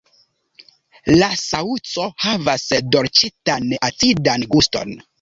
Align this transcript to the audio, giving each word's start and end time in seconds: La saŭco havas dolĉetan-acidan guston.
La 1.19 1.27
saŭco 1.41 2.07
havas 2.25 2.67
dolĉetan-acidan 2.99 4.53
guston. 4.57 5.03